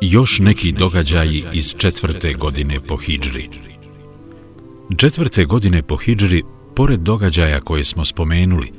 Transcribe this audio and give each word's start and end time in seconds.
Još 0.00 0.38
neki 0.38 0.72
događaji 0.72 1.44
iz 1.52 1.74
četvrte 1.78 2.32
godine 2.32 2.80
po 2.80 2.96
Hidžri. 2.96 3.48
Četvrte 4.96 5.44
godine 5.44 5.82
po 5.82 5.96
Hidžri, 5.96 6.42
pored 6.76 7.00
događaja 7.00 7.60
koje 7.60 7.84
smo 7.84 8.04
spomenuli, 8.04 8.72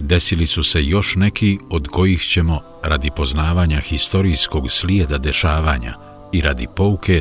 desili 0.00 0.46
su 0.46 0.62
se 0.62 0.84
još 0.84 1.14
neki 1.14 1.58
od 1.70 1.88
kojih 1.88 2.22
ćemo, 2.22 2.60
radi 2.82 3.10
poznavanja 3.16 3.80
historijskog 3.80 4.70
slijeda 4.70 5.18
dešavanja 5.18 5.94
i 6.32 6.40
radi 6.40 6.66
pouke, 6.76 7.20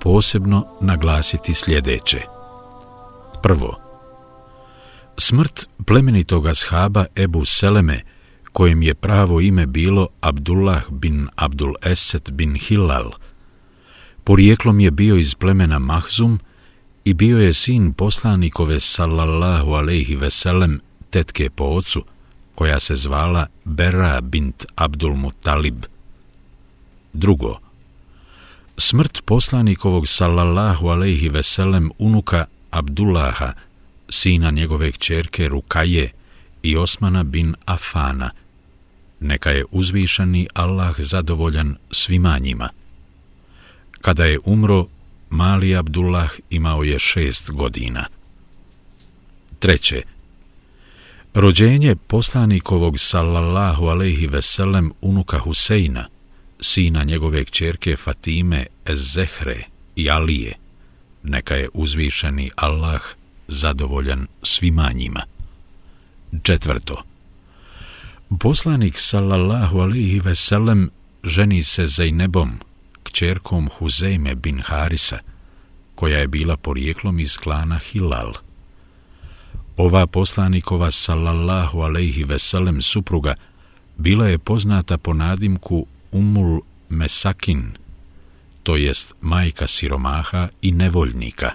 posebno 0.00 0.66
naglasiti 0.80 1.54
sljedeće. 1.54 2.22
Prvo, 3.42 3.76
smrt 5.18 5.68
plemenitog 5.86 6.46
ashaba 6.46 7.04
Ebu 7.16 7.44
Seleme, 7.44 8.02
kojem 8.58 8.82
je 8.82 8.94
pravo 8.94 9.40
ime 9.40 9.66
bilo 9.66 10.08
Abdullah 10.20 10.82
bin 10.90 11.28
Abdul 11.36 11.74
Esed 11.82 12.30
bin 12.30 12.54
Hilal. 12.54 13.10
Porijeklom 14.24 14.80
je 14.80 14.90
bio 14.90 15.16
iz 15.16 15.34
plemena 15.34 15.78
Mahzum 15.78 16.40
i 17.04 17.14
bio 17.14 17.38
je 17.38 17.52
sin 17.54 17.92
poslanikove 17.92 18.80
sallallahu 18.80 19.72
alaihi 19.72 20.16
veselem 20.16 20.80
tetke 21.10 21.50
po 21.50 21.64
ocu, 21.64 22.02
koja 22.54 22.80
se 22.80 22.96
zvala 22.96 23.46
Bera 23.64 24.20
bint 24.20 24.66
Abdul 24.74 25.14
Mutalib. 25.14 25.84
Drugo, 27.12 27.58
smrt 28.76 29.22
poslanikovog 29.24 30.08
sallallahu 30.08 30.88
alaihi 30.88 31.28
veselem 31.28 31.90
unuka 31.98 32.44
Abdullaha, 32.70 33.52
sina 34.08 34.50
njegove 34.50 34.92
kćerke 34.92 35.48
Rukaje 35.48 36.10
i 36.62 36.76
Osmana 36.76 37.22
bin 37.22 37.54
Afana, 37.64 38.30
neka 39.20 39.50
je 39.50 39.64
uzvišeni 39.70 40.48
Allah 40.54 41.00
zadovoljan 41.00 41.76
svima 41.90 42.38
njima. 42.38 42.68
Kada 44.00 44.24
je 44.24 44.38
umro, 44.44 44.86
mali 45.30 45.76
Abdullah 45.76 46.30
imao 46.50 46.82
je 46.82 46.98
šest 46.98 47.50
godina. 47.50 48.06
Treće, 49.58 50.02
rođenje 51.34 51.96
poslanikovog 51.96 52.98
sallallahu 52.98 53.86
alaihi 53.86 54.26
veselem 54.26 54.92
unuka 55.00 55.38
Huseina, 55.38 56.08
sina 56.60 57.04
njegove 57.04 57.44
kćerke 57.44 57.96
Fatime 57.96 58.66
Ez-Zehre 58.86 59.62
i 59.96 60.10
Alije, 60.10 60.54
neka 61.22 61.54
je 61.54 61.68
uzvišeni 61.74 62.50
Allah 62.56 63.02
zadovoljan 63.48 64.26
svima 64.42 64.92
njima. 64.94 65.22
Četvrto, 66.42 67.02
Poslanik 68.36 68.98
sallallahu 68.98 69.80
alaihi 69.80 70.20
ve 70.20 70.34
sellem 70.34 70.90
ženi 71.24 71.64
se 71.64 71.86
Zajnebom, 71.86 72.50
kćerkom 73.02 73.68
Huzejme 73.78 74.34
bin 74.34 74.60
Harisa, 74.64 75.18
koja 75.94 76.18
je 76.18 76.28
bila 76.28 76.56
porijeklom 76.56 77.20
iz 77.20 77.38
klana 77.38 77.78
Hilal. 77.78 78.32
Ova 79.76 80.06
poslanikova 80.06 80.90
sallallahu 80.90 81.80
alaihi 81.80 82.24
ve 82.24 82.38
sellem 82.38 82.82
supruga 82.82 83.34
bila 83.96 84.26
je 84.26 84.38
poznata 84.38 84.98
po 84.98 85.12
nadimku 85.12 85.86
Umul 86.12 86.60
Mesakin, 86.88 87.72
to 88.62 88.76
jest 88.76 89.14
majka 89.20 89.66
siromaha 89.66 90.48
i 90.62 90.72
nevoljnika. 90.72 91.50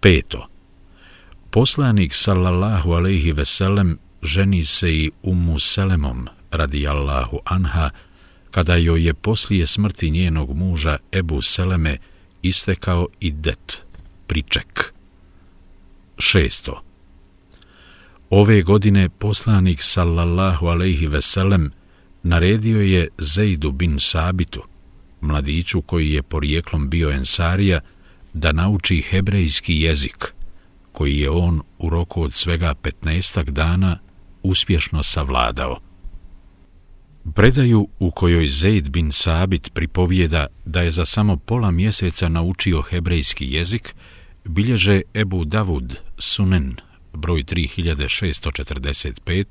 Peto. 0.00 0.48
Poslanik 1.50 2.14
sallallahu 2.14 2.92
alaihi 2.92 3.32
ve 3.32 3.44
sellem 3.44 3.98
ženi 4.22 4.64
se 4.64 4.94
i 4.94 5.10
Umu 5.22 5.58
Selemom, 5.58 6.28
radi 6.50 6.86
Allahu 6.86 7.38
Anha, 7.44 7.90
kada 8.50 8.76
joj 8.76 9.06
je 9.06 9.14
poslije 9.14 9.66
smrti 9.66 10.10
njenog 10.10 10.56
muža 10.56 10.96
Ebu 11.12 11.42
Seleme 11.42 11.98
istekao 12.42 13.08
i 13.20 13.30
det, 13.30 13.82
priček. 14.26 14.92
Šesto. 16.18 16.82
Ove 18.30 18.62
godine 18.62 19.08
poslanik 19.08 19.82
sallallahu 19.82 20.66
alaihi 20.66 21.06
veselem 21.06 21.70
naredio 22.22 22.80
je 22.80 23.08
Zejdu 23.18 23.72
bin 23.72 24.00
Sabitu, 24.00 24.62
mladiću 25.20 25.82
koji 25.82 26.12
je 26.12 26.22
porijeklom 26.22 26.90
bio 26.90 27.10
ensarija, 27.10 27.80
da 28.32 28.52
nauči 28.52 29.02
hebrejski 29.10 29.80
jezik, 29.80 30.32
koji 30.92 31.18
je 31.18 31.30
on 31.30 31.62
u 31.78 31.90
roku 31.90 32.22
od 32.22 32.32
svega 32.32 32.74
15 32.82 33.50
dana 33.50 33.98
uspješno 34.42 35.02
savladao. 35.02 35.78
Predaju 37.34 37.88
u 37.98 38.10
kojoj 38.10 38.48
Zaid 38.48 38.90
bin 38.90 39.12
Sabit 39.12 39.70
pripovijeda 39.74 40.46
da 40.64 40.80
je 40.80 40.90
za 40.90 41.04
samo 41.04 41.36
pola 41.36 41.70
mjeseca 41.70 42.28
naučio 42.28 42.82
hebrejski 42.82 43.52
jezik, 43.52 43.94
bilježe 44.44 45.02
Ebu 45.14 45.44
Davud 45.44 45.96
Sunen, 46.18 46.76
broj 47.12 47.44
3645, 47.44 49.44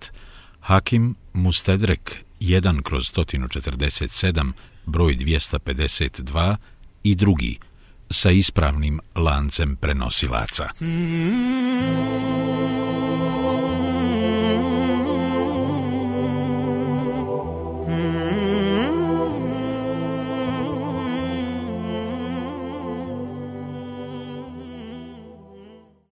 Hakim 0.59 1.15
Mustedrek 1.33 2.15
1 2.39 2.81
kroz 2.81 3.11
147, 3.15 4.51
broj 4.85 5.15
252 5.15 6.55
i 7.03 7.15
drugi, 7.15 7.59
sa 8.09 8.31
ispravnim 8.31 8.99
lancem 9.15 9.75
prenosilaca. 9.75 10.69
Mm 10.81 10.85
-hmm. 10.85 12.80